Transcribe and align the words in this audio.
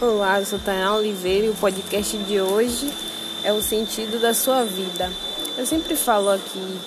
Olá, 0.00 0.38
eu 0.38 0.46
sou 0.46 0.60
Tainá 0.60 0.94
Oliveira 0.94 1.46
e 1.46 1.50
o 1.50 1.54
podcast 1.54 2.16
de 2.18 2.40
hoje 2.40 2.88
é 3.42 3.52
o 3.52 3.60
sentido 3.60 4.20
da 4.20 4.32
sua 4.32 4.62
vida. 4.62 5.10
Eu 5.56 5.66
sempre 5.66 5.96
falo 5.96 6.30
aqui 6.30 6.78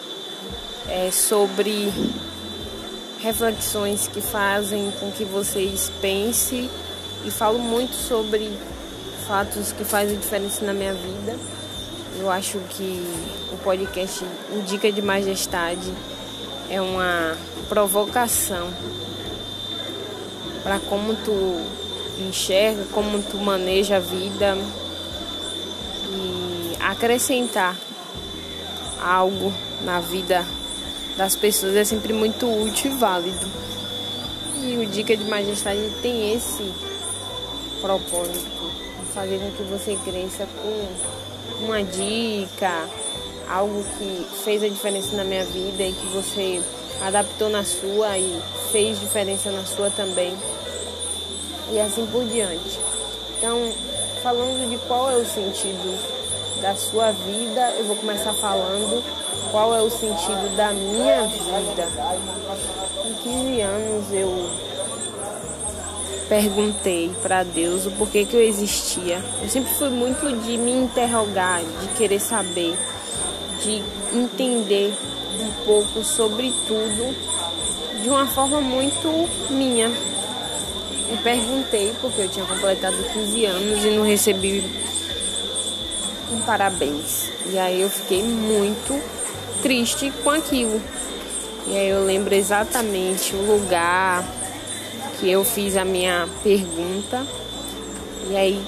é, 0.88 1.12
sobre 1.12 1.92
reflexões 3.20 4.08
que 4.08 4.22
fazem 4.22 4.90
com 4.98 5.12
que 5.12 5.26
vocês 5.26 5.92
pensem 6.00 6.70
e 7.26 7.30
falo 7.30 7.60
muito 7.60 7.94
sobre 7.96 8.50
fatos 9.28 9.74
que 9.74 9.84
fazem 9.84 10.18
diferença 10.18 10.64
na 10.64 10.72
minha 10.72 10.94
vida. 10.94 11.38
Eu 12.18 12.32
acho 12.32 12.60
que 12.70 13.06
o 13.52 13.58
podcast 13.58 14.24
Indica 14.54 14.90
de 14.90 15.02
Majestade 15.02 15.94
é 16.70 16.80
uma 16.80 17.36
provocação 17.68 18.70
para 20.64 20.80
como 20.80 21.14
tu 21.14 21.81
enxerga, 22.20 22.86
como 22.92 23.22
tu 23.24 23.38
maneja 23.38 23.98
a 23.98 24.00
vida 24.00 24.58
e 26.10 26.76
acrescentar 26.80 27.76
algo 29.02 29.54
na 29.84 30.00
vida 30.00 30.46
das 31.18 31.36
pessoas 31.36 31.76
é 31.76 31.84
sempre 31.84 32.14
muito 32.14 32.46
útil 32.48 32.92
e 32.92 32.96
válido. 32.96 33.52
E 34.64 34.78
o 34.78 34.86
Dica 34.86 35.16
de 35.18 35.24
Majestade 35.26 35.92
tem 36.02 36.34
esse 36.34 36.72
propósito, 37.82 38.72
fazer 39.14 39.40
com 39.40 39.52
que 39.52 39.64
você 39.64 39.98
cresça 40.06 40.48
com 40.62 41.66
uma 41.66 41.84
dica, 41.84 42.88
algo 43.50 43.84
que 43.98 44.28
fez 44.44 44.64
a 44.64 44.68
diferença 44.68 45.16
na 45.16 45.24
minha 45.24 45.44
vida 45.46 45.84
e 45.84 45.92
que 45.92 46.08
você 46.08 46.62
adaptou 47.02 47.50
na 47.50 47.64
sua 47.64 48.18
e 48.18 48.40
fez 48.72 49.00
diferença 49.00 49.52
na 49.52 49.66
sua 49.66 49.90
também 49.90 50.34
e 51.72 51.80
assim 51.80 52.06
por 52.08 52.24
diante. 52.26 52.80
Então, 53.38 53.72
falando 54.22 54.70
de 54.70 54.78
qual 54.88 55.10
é 55.10 55.16
o 55.16 55.26
sentido 55.26 55.98
da 56.62 56.76
sua 56.76 57.12
vida, 57.12 57.74
eu 57.80 57.86
vou 57.86 57.96
começar 57.96 58.34
falando 58.34 59.04
qual 59.52 59.74
é 59.74 59.82
o 59.82 59.90
sentido 59.90 60.56
da 60.56 60.72
minha 60.72 61.24
vida. 61.24 61.88
Com 63.02 63.14
15 63.16 63.62
anos 63.62 64.12
eu 64.12 64.50
perguntei 66.30 67.12
para 67.22 67.44
Deus 67.44 67.86
o 67.86 67.92
porquê 67.92 68.26
que 68.26 68.36
eu 68.36 68.42
existia. 68.42 69.22
Eu 69.42 69.50
sempre 69.50 69.74
fui 69.74 69.90
muito 69.90 70.26
de 70.44 70.58
me 70.58 70.72
interrogar, 70.72 71.62
de 71.82 71.88
querer 71.98 72.20
saber, 72.20 72.78
de 73.64 73.84
entender 74.14 74.94
um 75.40 75.66
pouco 75.66 76.04
sobre 76.04 76.54
tudo 76.68 77.16
de 78.02 78.10
uma 78.10 78.26
forma 78.26 78.62
muito 78.62 79.30
minha, 79.50 79.92
e 81.12 81.18
perguntei, 81.18 81.94
porque 82.00 82.22
eu 82.22 82.30
tinha 82.30 82.46
completado 82.46 82.96
15 83.14 83.46
anos 83.46 83.84
e 83.84 83.90
não 83.90 84.04
recebi 84.04 84.64
um 86.32 86.40
parabéns. 86.42 87.30
E 87.52 87.60
aí 87.60 87.82
eu 87.82 87.90
fiquei 87.90 88.24
muito 88.24 88.98
triste 89.62 90.12
com 90.24 90.30
aquilo. 90.30 90.82
E 91.68 91.78
aí 91.78 91.90
eu 91.90 92.06
lembro 92.06 92.34
exatamente 92.34 93.36
o 93.36 93.46
lugar 93.46 94.26
que 95.20 95.30
eu 95.30 95.44
fiz 95.44 95.76
a 95.76 95.84
minha 95.84 96.28
pergunta. 96.42 97.26
E 98.30 98.36
aí 98.36 98.62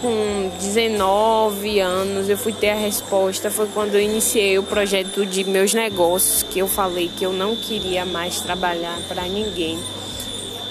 com 0.00 0.50
19 0.60 1.80
anos 1.80 2.28
eu 2.28 2.38
fui 2.38 2.52
ter 2.52 2.70
a 2.70 2.76
resposta. 2.76 3.50
Foi 3.50 3.66
quando 3.66 3.96
eu 3.96 4.00
iniciei 4.00 4.56
o 4.56 4.62
projeto 4.62 5.26
de 5.26 5.42
meus 5.42 5.74
negócios, 5.74 6.44
que 6.44 6.60
eu 6.60 6.68
falei 6.68 7.10
que 7.16 7.26
eu 7.26 7.32
não 7.32 7.56
queria 7.56 8.06
mais 8.06 8.40
trabalhar 8.40 8.96
para 9.08 9.22
ninguém 9.22 9.78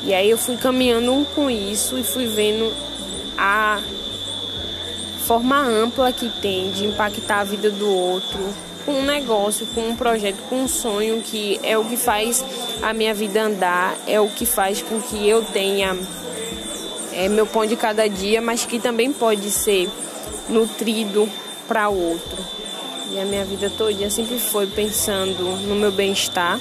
e 0.04 0.14
aí 0.14 0.30
eu 0.30 0.38
fui 0.38 0.58
caminhando 0.58 1.26
com 1.36 1.50
isso 1.50 1.98
e 1.98 2.04
fui 2.04 2.28
vendo 2.28 2.74
a 3.38 3.82
forma 5.26 5.60
ampla 5.60 6.12
que 6.12 6.30
tem 6.42 6.72
de 6.72 6.86
impactar 6.86 7.42
a 7.42 7.44
vida 7.44 7.70
do 7.70 7.90
outro 7.90 8.40
com 8.86 8.94
um 8.94 9.04
negócio, 9.04 9.68
com 9.76 9.82
um 9.82 9.96
projeto, 9.96 10.38
com 10.50 10.64
um 10.64 10.68
sonho 10.68 11.22
que 11.22 11.60
é 11.62 11.78
o 11.78 11.84
que 11.84 11.98
faz 11.98 12.44
a 12.82 12.94
minha 12.94 13.14
vida 13.14 13.44
andar, 13.44 13.98
é 14.08 14.20
o 14.20 14.30
que 14.30 14.46
faz 14.46 14.82
com 14.82 15.02
que 15.02 15.28
eu 15.28 15.44
tenha 15.44 15.98
é, 17.12 17.28
meu 17.28 17.46
pão 17.46 17.66
de 17.66 17.76
cada 17.76 18.08
dia, 18.08 18.42
mas 18.42 18.66
que 18.66 18.80
também 18.80 19.12
pode 19.12 19.52
ser 19.52 19.90
nutrido 20.48 21.30
para 21.68 21.90
o 21.90 22.12
outro. 22.12 22.38
E 23.12 23.20
a 23.20 23.26
minha 23.26 23.44
vida 23.44 23.70
toda 23.70 24.10
sempre 24.10 24.40
foi 24.40 24.68
pensando 24.68 25.44
no 25.68 25.76
meu 25.76 25.92
bem-estar 25.92 26.58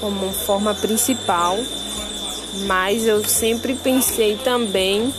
como 0.00 0.32
forma 0.32 0.74
principal 0.74 1.58
mas 2.66 3.06
eu 3.06 3.24
sempre 3.24 3.74
pensei 3.74 4.36
também 4.36 5.12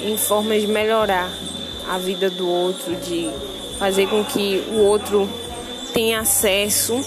em 0.00 0.16
formas 0.16 0.60
de 0.60 0.66
melhorar 0.66 1.30
a 1.88 1.98
vida 1.98 2.28
do 2.28 2.48
outro, 2.48 2.94
de 2.96 3.30
fazer 3.78 4.08
com 4.08 4.24
que 4.24 4.64
o 4.72 4.78
outro 4.80 5.28
tenha 5.92 6.20
acesso. 6.20 7.00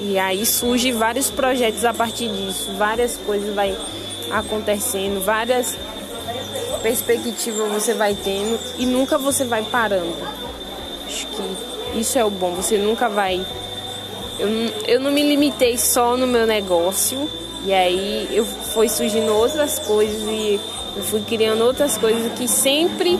E 0.00 0.18
aí 0.18 0.44
surgem 0.44 0.92
vários 0.92 1.30
projetos 1.30 1.84
a 1.84 1.94
partir 1.94 2.28
disso, 2.28 2.72
várias 2.76 3.16
coisas 3.16 3.54
vai 3.54 3.76
acontecendo, 4.30 5.24
várias 5.24 5.76
perspectivas 6.82 7.70
você 7.72 7.94
vai 7.94 8.14
tendo 8.14 8.58
e 8.78 8.84
nunca 8.84 9.16
você 9.16 9.44
vai 9.44 9.62
parando. 9.62 10.16
Acho 11.06 11.26
que 11.26 12.00
isso 12.00 12.18
é 12.18 12.24
o 12.24 12.30
bom, 12.30 12.52
você 12.52 12.76
nunca 12.78 13.08
vai. 13.08 13.44
Eu, 14.42 14.48
eu 14.88 15.00
não 15.00 15.12
me 15.12 15.22
limitei 15.22 15.78
só 15.78 16.16
no 16.16 16.26
meu 16.26 16.44
negócio, 16.48 17.30
e 17.64 17.72
aí 17.72 18.28
eu 18.32 18.44
fui 18.44 18.88
surgindo 18.88 19.32
outras 19.32 19.78
coisas 19.78 20.20
e 20.22 20.58
eu 20.96 21.02
fui 21.04 21.20
criando 21.20 21.62
outras 21.62 21.96
coisas 21.96 22.32
que 22.32 22.48
sempre 22.48 23.16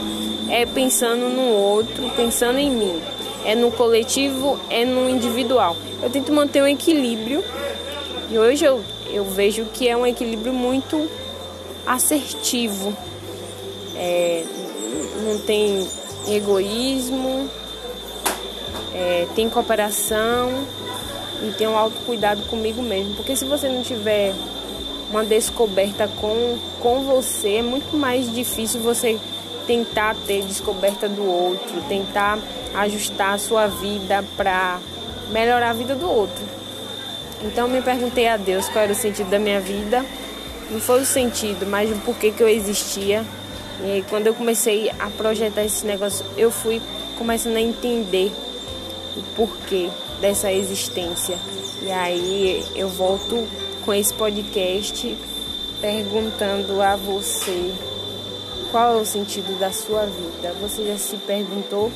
é 0.49 0.65
pensando 0.65 1.29
no 1.29 1.47
outro, 1.47 2.11
pensando 2.17 2.59
em 2.59 2.69
mim. 2.69 3.01
É 3.45 3.55
no 3.55 3.71
coletivo, 3.71 4.59
é 4.69 4.83
no 4.83 5.09
individual. 5.09 5.77
Eu 6.01 6.09
tento 6.09 6.33
manter 6.33 6.61
um 6.61 6.67
equilíbrio 6.67 7.41
e 8.29 8.37
hoje 8.37 8.65
eu, 8.65 8.81
eu 9.09 9.23
vejo 9.23 9.63
que 9.73 9.87
é 9.87 9.95
um 9.95 10.05
equilíbrio 10.05 10.51
muito 10.51 11.09
assertivo. 11.87 12.93
É, 13.95 14.43
não 15.25 15.39
tem 15.39 15.87
egoísmo, 16.27 17.49
é, 18.93 19.25
tem 19.33 19.49
cooperação 19.49 20.51
e 21.43 21.51
ter 21.51 21.67
um 21.67 21.77
autocuidado 21.77 22.41
comigo 22.43 22.81
mesmo. 22.81 23.15
Porque 23.15 23.35
se 23.35 23.45
você 23.45 23.67
não 23.67 23.83
tiver 23.83 24.33
uma 25.09 25.23
descoberta 25.23 26.07
com, 26.19 26.57
com 26.79 27.03
você, 27.03 27.55
é 27.55 27.61
muito 27.61 27.95
mais 27.95 28.33
difícil 28.33 28.81
você 28.81 29.19
tentar 29.67 30.15
ter 30.25 30.43
descoberta 30.43 31.07
do 31.07 31.25
outro, 31.25 31.81
tentar 31.87 32.39
ajustar 32.73 33.35
a 33.35 33.37
sua 33.37 33.67
vida 33.67 34.23
para 34.35 34.79
melhorar 35.31 35.69
a 35.69 35.73
vida 35.73 35.95
do 35.95 36.09
outro. 36.09 36.43
Então 37.43 37.67
me 37.67 37.81
perguntei 37.81 38.27
a 38.27 38.37
Deus 38.37 38.67
qual 38.69 38.83
era 38.83 38.93
o 38.93 38.95
sentido 38.95 39.29
da 39.29 39.39
minha 39.39 39.59
vida. 39.59 40.05
Não 40.71 40.79
foi 40.79 41.01
o 41.01 41.05
sentido, 41.05 41.65
mas 41.65 41.91
o 41.91 41.95
porquê 41.99 42.31
que 42.31 42.41
eu 42.41 42.47
existia. 42.47 43.23
E 43.83 43.91
aí 43.91 44.05
quando 44.09 44.27
eu 44.27 44.33
comecei 44.33 44.89
a 44.99 45.09
projetar 45.09 45.63
esse 45.63 45.85
negócio, 45.85 46.25
eu 46.37 46.49
fui 46.49 46.81
começando 47.17 47.57
a 47.57 47.61
entender 47.61 48.31
o 49.15 49.21
porquê 49.35 49.89
dessa 50.23 50.49
existência. 50.53 51.37
E 51.81 51.91
aí 51.91 52.65
eu 52.77 52.87
volto 52.87 53.45
com 53.83 53.93
esse 53.93 54.13
podcast 54.13 55.17
perguntando 55.81 56.81
a 56.81 56.95
você 56.95 57.73
qual 58.71 58.97
é 58.97 59.01
o 59.01 59.05
sentido 59.05 59.59
da 59.59 59.69
sua 59.73 60.05
vida. 60.05 60.55
Você 60.61 60.85
já 60.87 60.97
se 60.97 61.17
perguntou? 61.17 61.91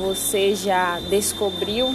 Você 0.00 0.56
já 0.56 0.98
descobriu? 1.08 1.94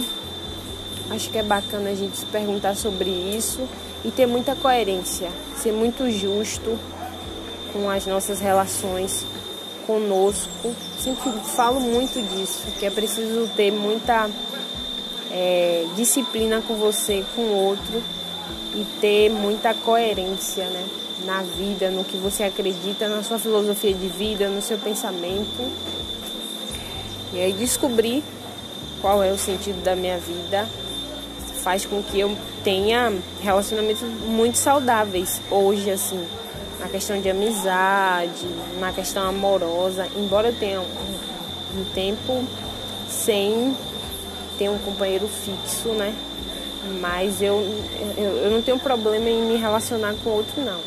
Acho 1.10 1.28
que 1.28 1.36
é 1.36 1.42
bacana 1.42 1.90
a 1.90 1.94
gente 1.94 2.16
se 2.16 2.24
perguntar 2.24 2.74
sobre 2.74 3.10
isso 3.10 3.60
e 4.02 4.10
ter 4.10 4.24
muita 4.24 4.56
coerência, 4.56 5.28
ser 5.58 5.72
muito 5.72 6.10
justo 6.10 6.78
com 7.70 7.90
as 7.90 8.06
nossas 8.06 8.40
relações 8.40 9.26
conosco. 9.86 10.74
Sempre 10.98 11.32
falo 11.54 11.80
muito 11.80 12.18
disso, 12.34 12.62
que 12.78 12.86
é 12.86 12.90
preciso 12.90 13.46
ter 13.54 13.70
muita 13.70 14.30
é, 15.30 15.86
disciplina 15.96 16.62
com 16.66 16.74
você, 16.74 17.24
com 17.34 17.42
o 17.42 17.54
outro 17.54 18.02
e 18.74 18.84
ter 19.00 19.30
muita 19.30 19.74
coerência 19.74 20.64
né, 20.64 20.86
na 21.24 21.42
vida, 21.42 21.90
no 21.90 22.04
que 22.04 22.16
você 22.16 22.44
acredita, 22.44 23.08
na 23.08 23.22
sua 23.22 23.38
filosofia 23.38 23.92
de 23.92 24.08
vida, 24.08 24.48
no 24.48 24.62
seu 24.62 24.78
pensamento. 24.78 25.70
E 27.32 27.40
aí 27.40 27.52
descobrir 27.52 28.22
qual 29.00 29.22
é 29.22 29.30
o 29.30 29.38
sentido 29.38 29.82
da 29.82 29.94
minha 29.94 30.18
vida 30.18 30.68
faz 31.62 31.84
com 31.84 32.02
que 32.02 32.18
eu 32.18 32.36
tenha 32.64 33.12
relacionamentos 33.42 34.02
muito 34.26 34.56
saudáveis 34.56 35.40
hoje, 35.50 35.90
assim, 35.90 36.24
na 36.78 36.88
questão 36.88 37.20
de 37.20 37.28
amizade, 37.28 38.46
na 38.78 38.92
questão 38.92 39.28
amorosa, 39.28 40.08
embora 40.16 40.48
eu 40.48 40.54
tenha 40.58 40.80
um, 40.80 41.80
um 41.80 41.84
tempo 41.94 42.42
sem 43.08 43.76
ter 44.60 44.68
um 44.68 44.78
companheiro 44.78 45.26
fixo, 45.26 45.88
né? 45.88 46.14
Mas 47.00 47.40
eu, 47.40 47.56
eu, 48.18 48.36
eu 48.44 48.50
não 48.50 48.60
tenho 48.60 48.78
problema 48.78 49.30
em 49.30 49.40
me 49.40 49.56
relacionar 49.56 50.14
com 50.22 50.28
outro, 50.28 50.60
não. 50.62 50.78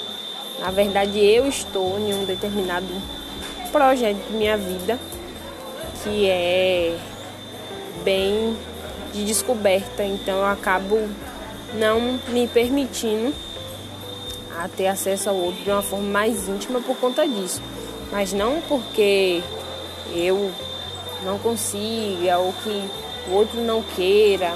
Na 0.59 0.69
verdade, 0.69 1.19
eu 1.19 1.47
estou 1.47 1.97
em 1.97 2.13
um 2.13 2.23
determinado 2.23 2.85
projeto 3.71 4.17
de 4.27 4.33
minha 4.33 4.55
vida 4.55 4.99
que 6.03 6.29
é 6.29 6.95
bem 8.03 8.55
de 9.11 9.25
descoberta, 9.25 10.03
então 10.03 10.37
eu 10.37 10.45
acabo 10.45 11.09
não 11.73 12.19
me 12.27 12.47
permitindo 12.47 13.33
a 14.59 14.67
ter 14.67 14.85
acesso 14.85 15.29
ao 15.29 15.35
outro 15.35 15.63
de 15.63 15.71
uma 15.71 15.81
forma 15.81 16.05
mais 16.05 16.47
íntima 16.47 16.79
por 16.79 16.95
conta 16.97 17.27
disso. 17.27 17.59
Mas 18.11 18.33
não 18.33 18.61
porque 18.67 19.41
eu 20.13 20.51
não 21.25 21.39
consiga 21.39 22.37
ou 22.37 22.53
que 22.63 22.83
o 23.27 23.33
outro 23.33 23.61
não 23.61 23.81
queira. 23.81 24.53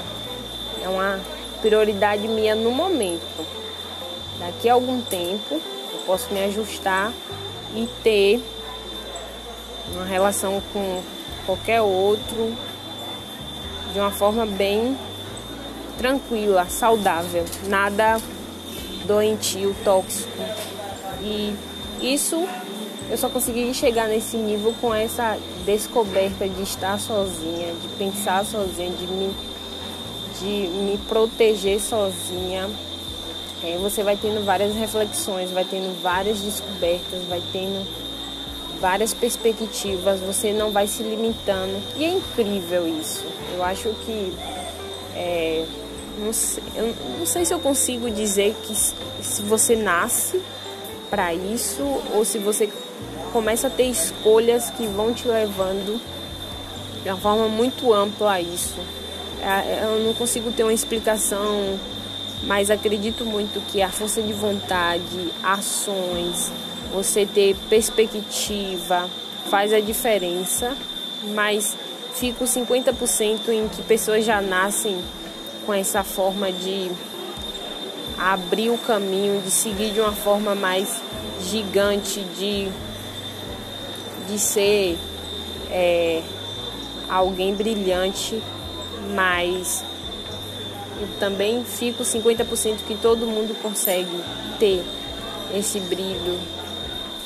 É 0.82 0.88
uma 0.88 1.20
prioridade 1.60 2.26
minha 2.28 2.54
no 2.54 2.70
momento. 2.70 3.46
Daqui 4.38 4.68
a 4.68 4.74
algum 4.74 5.00
tempo 5.00 5.54
eu 5.54 5.98
posso 6.06 6.32
me 6.32 6.42
ajustar 6.44 7.12
e 7.74 7.88
ter 8.02 8.42
uma 9.92 10.04
relação 10.04 10.62
com 10.72 11.02
qualquer 11.44 11.80
outro 11.80 12.54
de 13.92 13.98
uma 13.98 14.10
forma 14.10 14.46
bem 14.46 14.96
tranquila, 15.96 16.66
saudável, 16.68 17.44
nada 17.66 18.20
doentio, 19.04 19.74
tóxico. 19.82 20.28
E 21.20 21.56
isso 22.00 22.46
eu 23.10 23.16
só 23.16 23.28
consegui 23.28 23.72
chegar 23.72 24.06
nesse 24.06 24.36
nível 24.36 24.74
com 24.80 24.94
essa 24.94 25.38
descoberta 25.64 26.46
de 26.48 26.62
estar 26.62 27.00
sozinha, 27.00 27.72
de 27.80 27.88
pensar 27.96 28.44
sozinha, 28.44 28.90
de 28.90 29.06
me, 29.06 29.34
de 30.40 30.68
me 30.68 30.98
proteger 31.08 31.80
sozinha. 31.80 32.68
Aí 33.62 33.76
você 33.78 34.02
vai 34.02 34.16
tendo 34.16 34.44
várias 34.44 34.74
reflexões, 34.74 35.50
vai 35.50 35.64
tendo 35.64 36.00
várias 36.02 36.40
descobertas, 36.40 37.24
vai 37.28 37.42
tendo 37.50 37.86
várias 38.80 39.12
perspectivas, 39.12 40.20
você 40.20 40.52
não 40.52 40.70
vai 40.70 40.86
se 40.86 41.02
limitando. 41.02 41.82
E 41.96 42.04
é 42.04 42.10
incrível 42.10 42.86
isso. 42.86 43.24
Eu 43.54 43.64
acho 43.64 43.88
que. 44.04 44.32
É, 45.14 45.64
não 46.18 46.32
sei, 46.32 46.62
eu 46.74 46.94
não 47.18 47.26
sei 47.26 47.44
se 47.44 47.54
eu 47.54 47.60
consigo 47.60 48.10
dizer 48.10 48.54
que 48.62 48.74
se 48.74 49.42
você 49.42 49.76
nasce 49.76 50.40
para 51.08 51.32
isso 51.32 51.82
ou 52.12 52.24
se 52.24 52.38
você 52.38 52.68
começa 53.28 53.68
a 53.68 53.70
ter 53.70 53.84
escolhas 53.84 54.70
que 54.70 54.86
vão 54.86 55.12
te 55.12 55.26
levando 55.28 56.00
de 57.02 57.08
uma 57.08 57.18
forma 57.18 57.48
muito 57.48 57.92
ampla 57.92 58.32
a 58.32 58.40
isso. 58.40 58.76
É, 59.40 59.84
eu 59.84 60.04
não 60.04 60.14
consigo 60.14 60.50
ter 60.50 60.64
uma 60.64 60.72
explicação, 60.72 61.78
mas 62.44 62.70
acredito 62.70 63.24
muito 63.24 63.60
que 63.68 63.80
a 63.80 63.88
força 63.88 64.20
de 64.20 64.32
vontade, 64.32 65.32
ações, 65.42 66.50
você 66.92 67.24
ter 67.26 67.54
perspectiva 67.68 69.08
faz 69.48 69.72
a 69.72 69.80
diferença, 69.80 70.76
mas 71.34 71.76
fico 72.14 72.44
50% 72.44 73.48
em 73.48 73.68
que 73.68 73.82
pessoas 73.82 74.24
já 74.24 74.40
nascem 74.40 74.98
com 75.64 75.72
essa 75.72 76.02
forma 76.02 76.50
de 76.50 76.90
abrir 78.18 78.70
o 78.70 78.78
caminho, 78.78 79.40
de 79.42 79.50
seguir 79.50 79.92
de 79.92 80.00
uma 80.00 80.12
forma 80.12 80.54
mais 80.54 81.00
gigante, 81.40 82.20
de, 82.36 82.68
de 84.28 84.38
ser 84.38 84.98
é, 85.70 86.22
alguém 87.08 87.54
brilhante, 87.54 88.40
mas 89.14 89.84
eu 91.00 91.08
também 91.18 91.64
fico 91.64 92.02
50% 92.02 92.78
que 92.86 92.94
todo 92.96 93.26
mundo 93.26 93.54
consegue 93.62 94.22
ter 94.58 94.84
esse 95.54 95.80
brilho, 95.80 96.38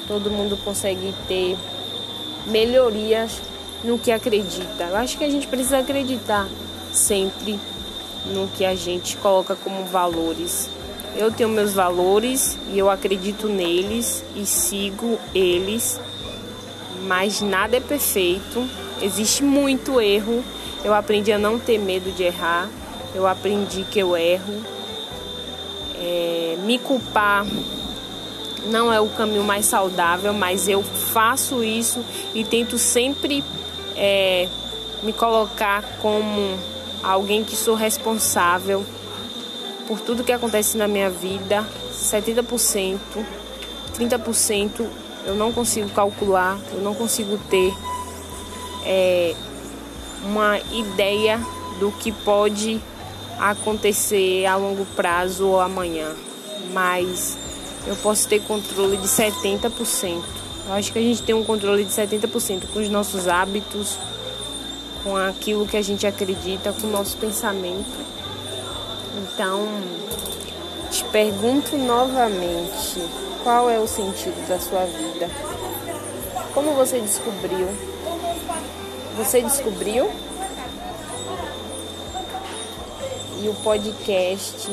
todo 0.06 0.31
mundo 0.31 0.56
consegue 0.64 1.12
ter 1.26 1.56
melhorias 2.46 3.40
no 3.82 3.99
que 3.99 4.12
acredita. 4.12 4.84
Eu 4.84 4.96
acho 4.96 5.19
que 5.19 5.25
a 5.25 5.31
gente 5.31 5.46
precisa 5.46 5.78
acreditar 5.78 6.49
sempre 6.93 7.58
no 8.26 8.49
que 8.49 8.64
a 8.64 8.75
gente 8.75 9.16
coloca 9.16 9.56
como 9.56 9.84
valores. 9.84 10.69
Eu 11.16 11.31
tenho 11.31 11.49
meus 11.49 11.72
valores 11.72 12.56
e 12.72 12.78
eu 12.78 12.88
acredito 12.88 13.49
neles 13.49 14.25
e 14.37 14.46
sigo 14.46 15.19
eles, 15.34 16.00
mas 17.02 17.40
nada 17.40 17.76
é 17.76 17.81
perfeito. 17.81 18.69
Existe 19.00 19.43
muito 19.43 20.00
erro. 20.00 20.43
Eu 20.84 20.94
aprendi 20.94 21.32
a 21.32 21.38
não 21.38 21.58
ter 21.58 21.78
medo 21.78 22.10
de 22.12 22.22
errar. 22.25 22.69
Eu 23.14 23.26
aprendi 23.26 23.84
que 23.84 23.99
eu 23.99 24.16
erro. 24.16 24.64
É, 25.96 26.56
me 26.64 26.78
culpar 26.78 27.46
não 28.66 28.93
é 28.93 29.00
o 29.00 29.08
caminho 29.08 29.43
mais 29.43 29.66
saudável, 29.66 30.32
mas 30.32 30.69
eu 30.69 30.82
faço 30.82 31.64
isso 31.64 32.04
e 32.34 32.44
tento 32.44 32.78
sempre 32.78 33.44
é, 33.96 34.49
me 35.02 35.12
colocar 35.12 35.82
como 36.00 36.56
alguém 37.02 37.43
que 37.43 37.56
sou 37.56 37.75
responsável 37.75 38.84
por 39.87 40.00
tudo 40.00 40.22
que 40.22 40.32
acontece 40.32 40.76
na 40.76 40.87
minha 40.87 41.10
vida. 41.10 41.66
70%, 41.93 42.99
30% 43.99 44.87
eu 45.25 45.35
não 45.35 45.53
consigo 45.53 45.89
calcular, 45.91 46.59
eu 46.73 46.81
não 46.81 46.95
consigo 46.95 47.39
ter 47.51 47.73
é, 48.85 49.35
uma 50.25 50.59
ideia 50.73 51.41
do 51.79 51.91
que 51.93 52.13
pode 52.13 52.81
acontecer 53.39 54.47
a 54.47 54.57
longo 54.57 54.85
prazo 54.97 55.47
ou 55.47 55.61
amanhã. 55.61 56.15
Mas 56.73 57.37
eu 57.87 57.97
posso 57.97 58.29
ter 58.29 58.41
controle 58.43 58.97
de 58.97 59.09
70%. 59.09 60.23
Eu 60.67 60.75
acho 60.75 60.93
que 60.93 60.99
a 60.99 61.03
gente 61.03 61.23
tem 61.23 61.35
um 61.35 61.45
controle 61.45 61.85
de 61.85 61.91
70% 61.91 62.63
com 62.73 62.79
os 62.79 62.89
nossos 62.89 63.27
hábitos, 63.27 63.99
com 65.03 65.17
aquilo 65.17 65.67
que 65.67 65.77
a 65.77 65.83
gente 65.83 66.07
acredita, 66.07 66.73
com 66.73 66.87
o 66.87 66.91
nosso 66.91 67.17
pensamento. 67.17 67.91
Então, 69.19 69.67
te 70.91 71.05
pergunto 71.05 71.77
novamente: 71.77 73.03
qual 73.43 73.69
é 73.69 73.79
o 73.79 73.87
sentido 73.87 74.47
da 74.47 74.59
sua 74.59 74.85
vida? 74.85 75.29
Como 76.55 76.75
você 76.75 77.00
descobriu? 77.00 77.69
Você 79.17 79.43
descobriu? 79.43 80.11
E 83.43 83.49
o 83.49 83.55
podcast 83.55 84.69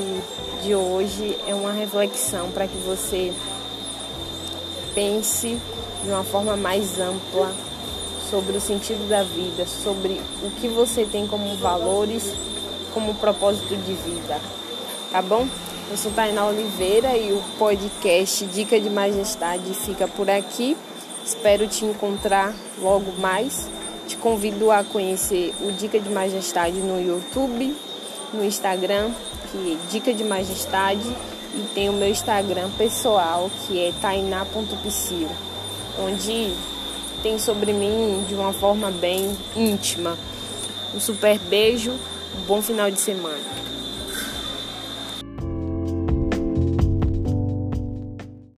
de 0.62 0.76
hoje 0.76 1.38
é 1.48 1.56
uma 1.56 1.72
reflexão 1.72 2.52
para 2.52 2.68
que 2.68 2.78
você 2.78 3.34
pense 4.94 5.60
de 6.04 6.10
uma 6.10 6.24
forma 6.24 6.56
mais 6.56 7.00
ampla 7.00 7.52
sobre 8.30 8.58
o 8.58 8.62
sentido 8.62 9.10
da 9.10 9.24
vida, 9.24 9.66
sobre 9.66 10.22
o 10.44 10.52
que 10.62 10.68
você 10.68 11.06
tem 11.06 11.26
como 11.26 11.56
valores, 11.56 12.32
como 12.94 13.16
propósito 13.16 13.76
de 13.76 13.94
vida. 13.94 14.40
Tá 15.12 15.22
bom? 15.24 15.48
Eu 15.90 15.98
sou 15.98 16.12
Tainá 16.12 16.46
Oliveira 16.46 17.18
e 17.18 17.34
o 17.34 17.42
podcast 17.58 18.46
Dica 18.46 18.80
de 18.80 18.92
Majestade 18.92 19.74
fica 19.74 20.08
por 20.08 20.30
aqui. 20.30 20.78
Espero 21.26 21.68
te 21.68 21.84
encontrar 21.84 22.54
logo 22.80 23.12
mais. 23.20 23.68
Te 24.08 24.16
convido 24.16 24.70
a 24.72 24.84
conhecer 24.84 25.52
o 25.62 25.72
Dica 25.72 26.00
de 26.00 26.10
Majestade 26.12 26.78
no 26.78 27.02
YouTube, 27.02 27.76
no 28.32 28.46
Instagram 28.46 29.12
que 29.52 29.74
é 29.74 29.92
Dica 29.92 30.14
de 30.14 30.24
Majestade, 30.24 31.10
e 31.56 31.68
tem 31.74 31.90
o 31.90 31.94
meu 31.94 32.10
Instagram 32.10 32.70
pessoal, 32.78 33.50
que 33.66 33.80
é 33.80 33.92
tainá.psil, 34.00 35.28
onde 36.00 36.54
tem 37.24 37.40
sobre 37.40 37.74
mim 37.74 38.24
de 38.28 38.36
uma 38.36 38.54
forma 38.54 38.92
bem 38.92 39.36
íntima. 39.56 40.16
Um 40.94 41.00
super 41.00 41.40
beijo, 41.40 41.92
um 41.92 42.46
bom 42.48 42.62
final 42.62 42.92
de 42.92 43.00
semana. 43.00 43.69